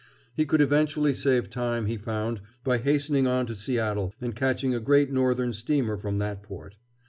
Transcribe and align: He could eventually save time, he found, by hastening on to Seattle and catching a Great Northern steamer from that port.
He 0.33 0.47
could 0.47 0.61
eventually 0.61 1.13
save 1.13 1.47
time, 1.51 1.85
he 1.85 1.95
found, 1.95 2.41
by 2.63 2.79
hastening 2.79 3.27
on 3.27 3.45
to 3.45 3.53
Seattle 3.53 4.15
and 4.19 4.35
catching 4.35 4.73
a 4.73 4.79
Great 4.79 5.11
Northern 5.11 5.53
steamer 5.53 5.95
from 5.95 6.17
that 6.17 6.41
port. 6.41 6.75